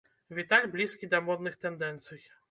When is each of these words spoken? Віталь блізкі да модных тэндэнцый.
Віталь 0.37 0.63
блізкі 0.75 1.09
да 1.11 1.19
модных 1.27 1.59
тэндэнцый. 1.65 2.25